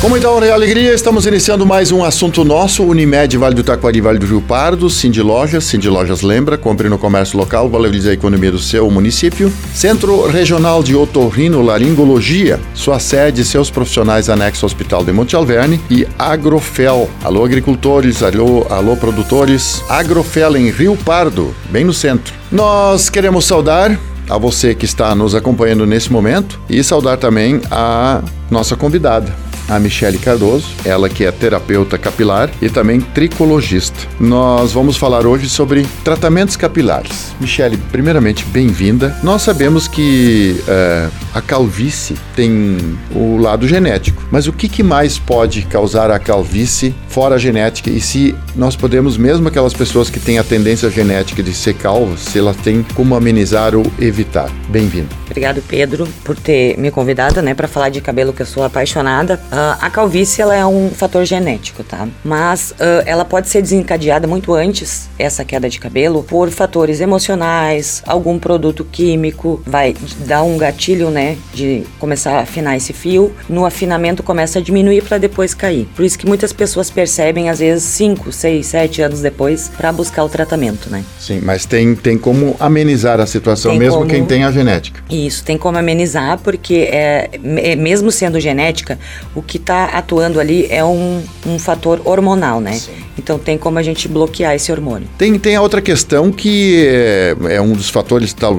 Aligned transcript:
Com 0.00 0.08
muita 0.08 0.30
honra 0.30 0.46
e 0.46 0.50
alegria, 0.50 0.94
estamos 0.94 1.26
iniciando 1.26 1.66
mais 1.66 1.92
um 1.92 2.02
assunto 2.02 2.42
nosso, 2.42 2.82
Unimed 2.82 3.36
Vale 3.36 3.54
do 3.54 3.62
Taquari, 3.62 4.00
Vale 4.00 4.18
do 4.18 4.24
Rio 4.24 4.40
Pardo, 4.40 4.88
Cindy 4.88 5.20
Lojas, 5.20 5.64
Cindy 5.64 5.90
Lojas 5.90 6.22
lembra, 6.22 6.56
compre 6.56 6.88
no 6.88 6.96
comércio 6.96 7.36
local, 7.36 7.68
valorize 7.68 8.08
a 8.08 8.14
economia 8.14 8.50
do 8.50 8.58
seu 8.58 8.90
município. 8.90 9.52
Centro 9.74 10.26
Regional 10.26 10.82
de 10.82 10.96
Otorrino 10.96 11.60
Laringologia, 11.60 12.58
sua 12.72 12.98
sede 12.98 13.44
seus 13.44 13.70
profissionais 13.70 14.30
anexo 14.30 14.64
ao 14.64 14.68
Hospital 14.68 15.04
de 15.04 15.12
Monte 15.12 15.36
Alverne 15.36 15.78
e 15.90 16.08
Agrofel. 16.18 17.10
Alô 17.22 17.44
agricultores, 17.44 18.22
alô, 18.22 18.66
alô 18.70 18.96
produtores, 18.96 19.84
Agrofel 19.86 20.56
em 20.56 20.70
Rio 20.70 20.96
Pardo, 20.96 21.54
bem 21.68 21.84
no 21.84 21.92
centro. 21.92 22.32
Nós 22.50 23.10
queremos 23.10 23.44
saudar 23.44 24.00
a 24.30 24.38
você 24.38 24.74
que 24.74 24.86
está 24.86 25.14
nos 25.14 25.34
acompanhando 25.34 25.84
nesse 25.84 26.10
momento 26.10 26.58
e 26.70 26.82
saudar 26.82 27.18
também 27.18 27.60
a 27.70 28.22
nossa 28.50 28.76
convidada, 28.76 29.34
a 29.70 29.78
Michele 29.78 30.18
Cardoso, 30.18 30.74
ela 30.84 31.08
que 31.08 31.24
é 31.24 31.30
terapeuta 31.30 31.96
capilar 31.96 32.50
e 32.60 32.68
também 32.68 33.00
tricologista. 33.00 33.96
Nós 34.18 34.72
vamos 34.72 34.96
falar 34.96 35.24
hoje 35.24 35.48
sobre 35.48 35.86
tratamentos 36.04 36.56
capilares. 36.56 37.32
Michele, 37.40 37.78
primeiramente, 37.92 38.44
bem-vinda. 38.46 39.16
Nós 39.22 39.42
sabemos 39.42 39.86
que 39.86 40.60
é, 40.66 41.08
a 41.32 41.40
calvície 41.40 42.16
tem 42.34 42.98
o 43.14 43.36
lado 43.36 43.68
genético, 43.68 44.20
mas 44.30 44.48
o 44.48 44.52
que, 44.52 44.68
que 44.68 44.82
mais 44.82 45.18
pode 45.18 45.62
causar 45.62 46.10
a 46.10 46.18
calvície 46.18 46.92
fora 47.08 47.36
a 47.36 47.38
genética 47.38 47.90
e 47.90 48.00
se 48.00 48.34
nós 48.56 48.74
podemos, 48.74 49.16
mesmo 49.16 49.46
aquelas 49.46 49.72
pessoas 49.72 50.10
que 50.10 50.18
têm 50.18 50.38
a 50.38 50.44
tendência 50.44 50.90
genética 50.90 51.42
de 51.42 51.54
ser 51.54 51.74
calvas, 51.74 52.20
se 52.20 52.38
elas 52.40 52.56
têm 52.56 52.84
como 52.94 53.14
amenizar 53.14 53.76
ou 53.76 53.86
evitar? 54.00 54.50
Bem-vinda. 54.68 55.08
Obrigado, 55.26 55.62
Pedro, 55.68 56.08
por 56.24 56.36
ter 56.36 56.76
me 56.76 56.90
convidado, 56.90 57.40
né, 57.40 57.54
para 57.54 57.68
falar 57.68 57.88
de 57.88 58.00
cabelo 58.00 58.32
que 58.32 58.42
eu 58.42 58.46
sou 58.46 58.64
apaixonada. 58.64 59.40
Uh, 59.60 59.76
a 59.78 59.90
calvície 59.90 60.40
ela 60.40 60.56
é 60.56 60.64
um 60.64 60.88
fator 60.88 61.22
genético, 61.26 61.84
tá? 61.84 62.08
Mas 62.24 62.70
uh, 62.70 63.02
ela 63.04 63.26
pode 63.26 63.50
ser 63.50 63.60
desencadeada 63.60 64.26
muito 64.26 64.54
antes 64.54 65.10
essa 65.18 65.44
queda 65.44 65.68
de 65.68 65.78
cabelo 65.78 66.22
por 66.22 66.48
fatores 66.48 66.98
emocionais, 66.98 68.02
algum 68.06 68.38
produto 68.38 68.86
químico 68.90 69.62
vai 69.66 69.94
dar 70.26 70.44
um 70.44 70.56
gatilho, 70.56 71.10
né, 71.10 71.36
de 71.52 71.84
começar 71.98 72.38
a 72.38 72.40
afinar 72.40 72.74
esse 72.74 72.94
fio. 72.94 73.34
No 73.50 73.66
afinamento 73.66 74.22
começa 74.22 74.60
a 74.60 74.62
diminuir 74.62 75.02
para 75.02 75.18
depois 75.18 75.52
cair. 75.52 75.86
Por 75.94 76.06
isso 76.06 76.18
que 76.18 76.26
muitas 76.26 76.54
pessoas 76.54 76.88
percebem 76.88 77.50
às 77.50 77.58
vezes 77.58 77.84
5, 77.84 78.32
6, 78.32 78.64
7 78.66 79.02
anos 79.02 79.20
depois 79.20 79.70
para 79.76 79.92
buscar 79.92 80.24
o 80.24 80.28
tratamento, 80.30 80.88
né? 80.88 81.04
Sim, 81.18 81.40
mas 81.42 81.66
tem 81.66 81.94
tem 81.94 82.16
como 82.16 82.56
amenizar 82.58 83.20
a 83.20 83.26
situação 83.26 83.72
Tem 83.72 83.78
mesmo 83.78 83.98
como- 83.98 84.10
quem 84.10 84.24
tem 84.24 84.42
a 84.42 84.50
genética. 84.50 85.02
Isso, 85.10 85.44
tem 85.44 85.58
como 85.58 85.76
amenizar, 85.76 86.38
porque 86.38 86.88
é, 86.90 87.28
mesmo 87.76 88.10
sendo 88.10 88.40
genética, 88.40 88.98
o 89.34 89.42
que 89.50 89.56
está 89.56 89.86
atuando 89.86 90.38
ali 90.38 90.68
é 90.70 90.84
um, 90.84 91.24
um 91.44 91.58
fator 91.58 92.00
hormonal, 92.04 92.60
né? 92.60 92.80
Então 93.18 93.36
tem 93.36 93.58
como 93.58 93.80
a 93.80 93.82
gente 93.82 94.06
bloquear 94.06 94.54
esse 94.54 94.70
hormônio. 94.70 95.08
Tem, 95.18 95.36
tem 95.40 95.56
a 95.56 95.60
outra 95.60 95.82
questão 95.82 96.30
que 96.30 96.86
é, 96.86 97.34
é 97.56 97.60
um 97.60 97.72
dos 97.72 97.90
fatores, 97.90 98.32
tal, 98.32 98.56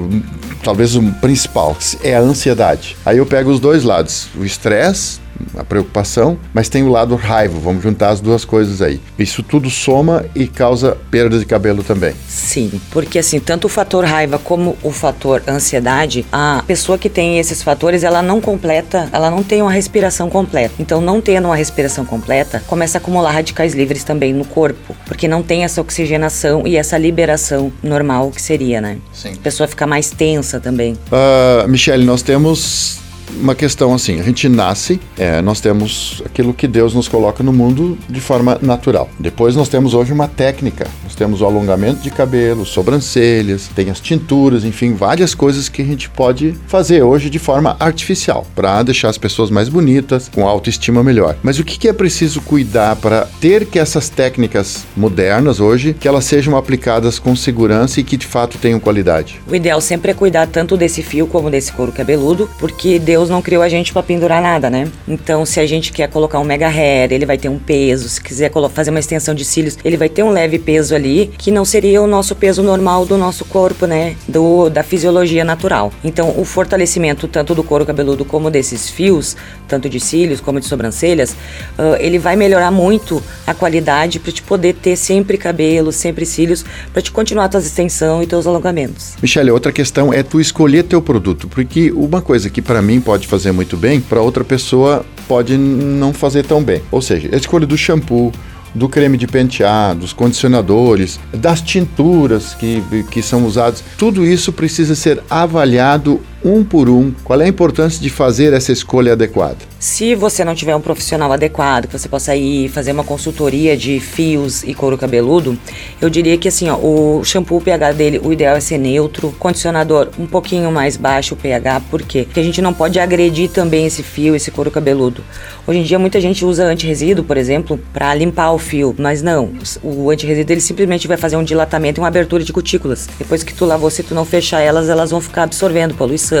talvez 0.62 0.94
o 0.94 1.02
principal, 1.14 1.74
é 2.04 2.14
a 2.14 2.20
ansiedade. 2.20 2.94
Aí 3.06 3.16
eu 3.16 3.24
pego 3.24 3.50
os 3.50 3.58
dois 3.58 3.84
lados, 3.84 4.28
o 4.36 4.44
estresse, 4.44 5.21
a 5.56 5.64
preocupação, 5.64 6.38
mas 6.52 6.68
tem 6.68 6.82
o 6.82 6.88
lado 6.88 7.14
raiva, 7.14 7.58
vamos 7.58 7.82
juntar 7.82 8.10
as 8.10 8.20
duas 8.20 8.44
coisas 8.44 8.80
aí. 8.80 9.00
Isso 9.18 9.42
tudo 9.42 9.70
soma 9.70 10.24
e 10.34 10.46
causa 10.46 10.96
perda 11.10 11.38
de 11.38 11.44
cabelo 11.44 11.82
também. 11.82 12.14
Sim, 12.28 12.80
porque 12.90 13.18
assim, 13.18 13.40
tanto 13.40 13.66
o 13.66 13.68
fator 13.68 14.04
raiva 14.04 14.38
como 14.38 14.76
o 14.82 14.90
fator 14.90 15.42
ansiedade, 15.48 16.24
a 16.32 16.62
pessoa 16.66 16.98
que 16.98 17.08
tem 17.08 17.38
esses 17.38 17.62
fatores, 17.62 18.04
ela 18.04 18.22
não 18.22 18.40
completa, 18.40 19.08
ela 19.12 19.30
não 19.30 19.42
tem 19.42 19.62
uma 19.62 19.72
respiração 19.72 20.28
completa. 20.28 20.74
Então, 20.78 21.00
não 21.00 21.20
tendo 21.20 21.46
uma 21.46 21.56
respiração 21.56 22.04
completa, 22.04 22.62
começa 22.66 22.98
a 22.98 23.00
acumular 23.00 23.32
radicais 23.32 23.74
livres 23.74 24.04
também 24.04 24.32
no 24.32 24.44
corpo, 24.44 24.96
porque 25.06 25.28
não 25.28 25.42
tem 25.42 25.64
essa 25.64 25.80
oxigenação 25.80 26.66
e 26.66 26.76
essa 26.76 26.96
liberação 26.98 27.72
normal 27.82 28.30
que 28.30 28.40
seria, 28.40 28.80
né? 28.80 28.98
Sim. 29.12 29.32
A 29.32 29.42
pessoa 29.42 29.66
fica 29.66 29.86
mais 29.86 30.10
tensa 30.10 30.60
também. 30.60 30.96
Ah, 31.10 31.66
Michele, 31.68 32.04
nós 32.04 32.22
temos 32.22 33.01
uma 33.40 33.54
questão 33.54 33.94
assim, 33.94 34.20
a 34.20 34.22
gente 34.22 34.48
nasce, 34.48 35.00
é, 35.18 35.40
nós 35.42 35.60
temos 35.60 36.22
aquilo 36.24 36.52
que 36.52 36.66
Deus 36.66 36.94
nos 36.94 37.08
coloca 37.08 37.42
no 37.42 37.52
mundo 37.52 37.98
de 38.08 38.20
forma 38.20 38.58
natural. 38.60 39.08
Depois 39.18 39.56
nós 39.56 39.68
temos 39.68 39.94
hoje 39.94 40.12
uma 40.12 40.28
técnica, 40.28 40.86
nós 41.04 41.14
temos 41.14 41.40
o 41.40 41.46
alongamento 41.46 42.00
de 42.00 42.10
cabelo, 42.10 42.64
sobrancelhas, 42.64 43.68
tem 43.74 43.90
as 43.90 44.00
tinturas, 44.00 44.64
enfim, 44.64 44.94
várias 44.94 45.34
coisas 45.34 45.68
que 45.68 45.82
a 45.82 45.84
gente 45.84 46.08
pode 46.10 46.54
fazer 46.66 47.02
hoje 47.02 47.30
de 47.30 47.38
forma 47.38 47.76
artificial, 47.78 48.46
para 48.54 48.82
deixar 48.82 49.08
as 49.08 49.18
pessoas 49.18 49.50
mais 49.50 49.68
bonitas, 49.68 50.28
com 50.28 50.46
autoestima 50.46 51.02
melhor. 51.02 51.36
Mas 51.42 51.58
o 51.58 51.64
que, 51.64 51.78
que 51.78 51.88
é 51.88 51.92
preciso 51.92 52.40
cuidar 52.40 52.96
para 52.96 53.28
ter 53.40 53.66
que 53.66 53.78
essas 53.78 54.08
técnicas 54.08 54.84
modernas 54.96 55.60
hoje, 55.60 55.94
que 55.98 56.08
elas 56.08 56.24
sejam 56.24 56.56
aplicadas 56.56 57.18
com 57.18 57.34
segurança 57.34 58.00
e 58.00 58.04
que 58.04 58.16
de 58.16 58.26
fato 58.26 58.58
tenham 58.58 58.80
qualidade? 58.80 59.40
O 59.50 59.54
ideal 59.54 59.80
sempre 59.80 60.10
é 60.10 60.14
cuidar 60.14 60.46
tanto 60.46 60.76
desse 60.76 61.02
fio 61.02 61.26
como 61.26 61.50
desse 61.50 61.72
couro 61.72 61.92
cabeludo, 61.92 62.48
porque 62.58 62.98
Deus 63.12 63.28
não 63.28 63.42
criou 63.42 63.62
a 63.62 63.68
gente 63.68 63.92
pra 63.92 64.02
pendurar 64.02 64.40
nada, 64.40 64.70
né? 64.70 64.88
Então, 65.06 65.44
se 65.44 65.60
a 65.60 65.66
gente 65.66 65.92
quer 65.92 66.08
colocar 66.08 66.38
um 66.38 66.44
mega 66.44 66.66
hair, 66.66 67.12
ele 67.12 67.26
vai 67.26 67.36
ter 67.36 67.50
um 67.50 67.58
peso. 67.58 68.08
Se 68.08 68.18
quiser 68.18 68.50
fazer 68.70 68.88
uma 68.88 69.00
extensão 69.00 69.34
de 69.34 69.44
cílios, 69.44 69.76
ele 69.84 69.98
vai 69.98 70.08
ter 70.08 70.22
um 70.22 70.30
leve 70.30 70.58
peso 70.58 70.94
ali, 70.94 71.30
que 71.36 71.50
não 71.50 71.62
seria 71.62 72.00
o 72.00 72.06
nosso 72.06 72.34
peso 72.34 72.62
normal 72.62 73.04
do 73.04 73.18
nosso 73.18 73.44
corpo, 73.44 73.84
né? 73.84 74.16
Do, 74.26 74.70
da 74.70 74.82
fisiologia 74.82 75.44
natural. 75.44 75.92
Então, 76.02 76.32
o 76.38 76.44
fortalecimento 76.46 77.28
tanto 77.28 77.54
do 77.54 77.62
couro 77.62 77.84
cabeludo 77.84 78.24
como 78.24 78.50
desses 78.50 78.88
fios, 78.88 79.36
tanto 79.68 79.90
de 79.90 80.00
cílios 80.00 80.40
como 80.40 80.58
de 80.58 80.64
sobrancelhas, 80.64 81.36
ah, 81.76 81.98
ele 82.00 82.18
vai 82.18 82.34
melhorar 82.34 82.70
muito 82.70 83.22
a 83.46 83.52
qualidade 83.52 84.18
pra 84.20 84.32
te 84.32 84.40
poder 84.40 84.72
ter 84.72 84.96
sempre 84.96 85.36
cabelo, 85.36 85.92
sempre 85.92 86.24
cílios, 86.24 86.64
pra 86.94 87.02
te 87.02 87.12
continuar 87.12 87.50
tuas 87.50 87.66
extensão 87.66 88.22
e 88.22 88.26
teus 88.26 88.46
alongamentos. 88.46 89.16
Michele, 89.20 89.50
outra 89.50 89.70
questão 89.70 90.14
é 90.14 90.22
tu 90.22 90.40
escolher 90.40 90.84
teu 90.84 91.02
produto, 91.02 91.46
porque 91.46 91.92
uma 91.92 92.22
coisa 92.22 92.48
que 92.48 92.62
para 92.62 92.80
mim 92.80 93.01
pode 93.02 93.26
fazer 93.26 93.52
muito 93.52 93.76
bem, 93.76 94.00
para 94.00 94.20
outra 94.20 94.44
pessoa 94.44 95.04
pode 95.28 95.56
não 95.56 96.12
fazer 96.12 96.44
tão 96.44 96.62
bem. 96.62 96.80
Ou 96.90 97.02
seja, 97.02 97.28
a 97.32 97.36
escolha 97.36 97.66
do 97.66 97.76
shampoo, 97.76 98.32
do 98.74 98.88
creme 98.88 99.18
de 99.18 99.26
pentear, 99.26 99.94
dos 99.94 100.12
condicionadores, 100.12 101.20
das 101.32 101.60
tinturas 101.60 102.54
que, 102.54 102.82
que 103.10 103.22
são 103.22 103.44
usadas, 103.44 103.84
tudo 103.98 104.24
isso 104.24 104.52
precisa 104.52 104.94
ser 104.94 105.22
avaliado 105.28 106.20
um 106.44 106.64
por 106.64 106.88
um. 106.88 107.12
Qual 107.24 107.40
é 107.40 107.44
a 107.44 107.48
importância 107.48 108.00
de 108.00 108.10
fazer 108.10 108.52
essa 108.52 108.72
escolha 108.72 109.12
adequada? 109.12 109.58
Se 109.78 110.14
você 110.14 110.44
não 110.44 110.54
tiver 110.54 110.76
um 110.76 110.80
profissional 110.80 111.32
adequado, 111.32 111.86
que 111.86 111.98
você 111.98 112.08
possa 112.08 112.36
ir 112.36 112.68
fazer 112.68 112.92
uma 112.92 113.04
consultoria 113.04 113.76
de 113.76 113.98
fios 113.98 114.62
e 114.62 114.74
couro 114.74 114.96
cabeludo, 114.96 115.58
eu 116.00 116.08
diria 116.08 116.38
que 116.38 116.48
assim, 116.48 116.68
ó, 116.68 116.76
o 116.76 117.24
shampoo, 117.24 117.58
o 117.58 117.60
pH 117.60 117.92
dele, 117.92 118.20
o 118.22 118.32
ideal 118.32 118.56
é 118.56 118.60
ser 118.60 118.78
neutro, 118.78 119.34
condicionador 119.38 120.08
um 120.18 120.26
pouquinho 120.26 120.70
mais 120.70 120.96
baixo 120.96 121.34
o 121.34 121.36
pH, 121.36 121.80
por 121.90 122.02
quê? 122.02 122.24
Porque 122.24 122.40
a 122.40 122.44
gente 122.44 122.62
não 122.62 122.72
pode 122.72 123.00
agredir 123.00 123.50
também 123.50 123.86
esse 123.86 124.02
fio, 124.02 124.36
esse 124.36 124.50
couro 124.50 124.70
cabeludo. 124.70 125.22
Hoje 125.66 125.80
em 125.80 125.82
dia 125.82 125.98
muita 125.98 126.20
gente 126.20 126.44
usa 126.44 126.64
antirresíduo, 126.64 127.24
por 127.24 127.36
exemplo, 127.36 127.78
para 127.92 128.14
limpar 128.14 128.52
o 128.52 128.58
fio, 128.58 128.94
mas 128.98 129.22
não, 129.22 129.50
o 129.82 130.10
antirresíduo 130.10 130.52
ele 130.52 130.60
simplesmente 130.60 131.08
vai 131.08 131.16
fazer 131.16 131.36
um 131.36 131.44
dilatamento 131.44 131.98
e 131.98 132.02
uma 132.02 132.08
abertura 132.08 132.44
de 132.44 132.52
cutículas. 132.52 133.08
Depois 133.18 133.42
que 133.42 133.52
tu 133.52 133.64
lavou, 133.64 133.90
se 133.90 134.02
tu 134.02 134.14
não 134.14 134.24
fechar 134.24 134.60
elas, 134.60 134.88
elas 134.88 135.10
vão 135.10 135.20
ficar 135.20 135.44
absorvendo 135.44 135.94
poluição, 135.94 136.31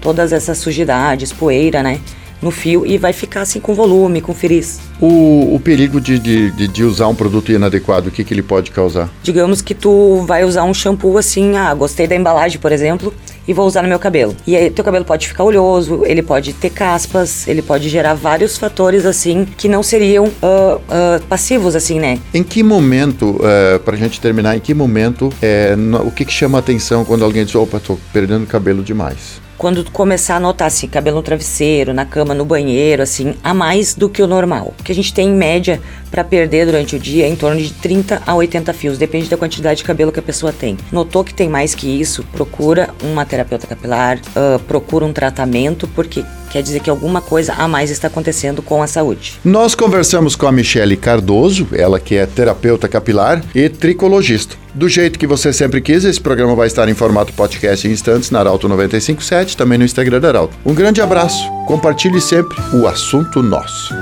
todas 0.00 0.32
essas 0.32 0.58
sujidades, 0.58 1.32
poeira, 1.32 1.82
né? 1.82 2.00
no 2.42 2.50
fio 2.50 2.86
e 2.86 2.96
vai 2.96 3.12
ficar 3.12 3.42
assim 3.42 3.60
com 3.60 3.74
volume, 3.74 4.20
com 4.20 4.32
frizz. 4.32 4.80
O, 5.00 5.54
o 5.54 5.60
perigo 5.60 6.00
de, 6.00 6.18
de, 6.18 6.50
de, 6.50 6.68
de 6.68 6.84
usar 6.84 7.08
um 7.08 7.14
produto 7.14 7.52
inadequado, 7.52 8.08
o 8.08 8.10
que, 8.10 8.24
que 8.24 8.32
ele 8.32 8.42
pode 8.42 8.70
causar? 8.70 9.10
Digamos 9.22 9.60
que 9.60 9.74
tu 9.74 10.24
vai 10.26 10.44
usar 10.44 10.64
um 10.64 10.74
shampoo 10.74 11.18
assim, 11.18 11.56
ah, 11.56 11.72
gostei 11.74 12.06
da 12.06 12.16
embalagem, 12.16 12.58
por 12.58 12.72
exemplo, 12.72 13.12
e 13.50 13.52
vou 13.52 13.66
usar 13.66 13.82
no 13.82 13.88
meu 13.88 13.98
cabelo. 13.98 14.36
E 14.46 14.54
aí 14.54 14.70
teu 14.70 14.84
cabelo 14.84 15.04
pode 15.04 15.26
ficar 15.26 15.42
oleoso, 15.42 16.04
ele 16.06 16.22
pode 16.22 16.52
ter 16.52 16.70
caspas, 16.70 17.48
ele 17.48 17.60
pode 17.62 17.88
gerar 17.88 18.14
vários 18.14 18.56
fatores 18.56 19.04
assim 19.04 19.44
que 19.44 19.68
não 19.68 19.82
seriam 19.82 20.30
ah, 20.40 20.78
ah, 20.88 21.20
passivos 21.28 21.74
assim, 21.74 21.98
né? 21.98 22.20
Em 22.32 22.44
que 22.44 22.62
momento, 22.62 23.30
uh, 23.40 23.80
pra 23.80 23.96
gente 23.96 24.20
terminar, 24.20 24.56
em 24.56 24.60
que 24.60 24.72
momento, 24.72 25.32
é, 25.42 25.74
no- 25.74 26.06
o 26.06 26.12
que, 26.12 26.24
que 26.24 26.32
chama 26.32 26.58
a 26.58 26.60
atenção 26.60 27.04
quando 27.04 27.24
alguém 27.24 27.44
diz, 27.44 27.56
opa, 27.56 27.80
tô 27.80 27.98
perdendo 28.12 28.46
cabelo 28.46 28.84
demais? 28.84 29.40
Quando 29.58 29.84
tu 29.84 29.90
começar 29.92 30.36
a 30.36 30.40
notar 30.40 30.68
assim, 30.68 30.86
cabelo 30.88 31.16
no 31.18 31.22
travesseiro, 31.22 31.92
na 31.92 32.06
cama, 32.06 32.34
no 32.34 32.46
banheiro, 32.46 33.02
assim, 33.02 33.34
a 33.44 33.52
mais 33.52 33.94
do 33.94 34.08
que 34.08 34.22
o 34.22 34.26
normal. 34.26 34.72
Que 34.82 34.90
a 34.90 34.94
gente 34.94 35.12
tem 35.12 35.28
em 35.28 35.34
média 35.34 35.78
pra 36.10 36.24
perder 36.24 36.64
durante 36.64 36.96
o 36.96 36.98
dia 36.98 37.28
em 37.28 37.36
torno 37.36 37.60
de 37.60 37.70
30 37.74 38.22
a 38.26 38.34
80 38.34 38.72
fios, 38.72 38.96
depende 38.96 39.28
da 39.28 39.36
quantidade 39.36 39.76
de 39.78 39.84
cabelo 39.84 40.10
que 40.10 40.18
a 40.18 40.22
pessoa 40.22 40.50
tem. 40.50 40.78
Notou 40.90 41.22
que 41.22 41.34
tem 41.34 41.46
mais 41.46 41.74
que 41.74 41.86
isso, 41.86 42.24
procura 42.32 42.88
uma 43.02 43.26
terapeuta 43.40 43.66
capilar, 43.66 44.18
ah, 44.36 44.60
procura 44.66 45.04
um 45.04 45.12
tratamento, 45.12 45.88
porque 45.88 46.24
quer 46.50 46.62
dizer 46.62 46.80
que 46.80 46.90
alguma 46.90 47.20
coisa 47.20 47.54
a 47.54 47.66
mais 47.66 47.90
está 47.90 48.08
acontecendo 48.08 48.60
com 48.62 48.82
a 48.82 48.86
saúde. 48.86 49.34
Nós 49.44 49.74
conversamos 49.74 50.36
com 50.36 50.46
a 50.46 50.52
Michele 50.52 50.96
Cardoso, 50.96 51.68
ela 51.72 51.98
que 51.98 52.16
é 52.16 52.26
terapeuta 52.26 52.88
capilar 52.88 53.42
e 53.54 53.68
tricologista. 53.68 54.56
Do 54.74 54.88
jeito 54.88 55.18
que 55.18 55.26
você 55.26 55.52
sempre 55.52 55.80
quis, 55.80 56.04
esse 56.04 56.20
programa 56.20 56.54
vai 56.54 56.66
estar 56.66 56.88
em 56.88 56.94
formato 56.94 57.32
podcast 57.32 57.86
em 57.86 57.92
instantes 57.92 58.30
na 58.30 58.40
Arauto 58.40 58.68
957, 58.68 59.56
também 59.56 59.78
no 59.78 59.84
Instagram 59.84 60.20
da 60.20 60.28
Arauto. 60.28 60.56
Um 60.64 60.74
grande 60.74 61.00
abraço, 61.00 61.48
compartilhe 61.66 62.20
sempre 62.20 62.56
o 62.72 62.86
assunto 62.86 63.42
nosso. 63.42 63.94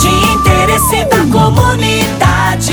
De 0.00 0.08
interesse 0.34 1.04
da 1.06 1.26
comunidade, 1.30 2.72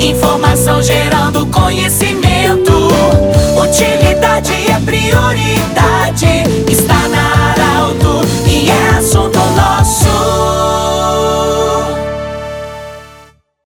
informação 0.00 0.82
gerando 0.82 1.46
conhecimento. 1.46 2.26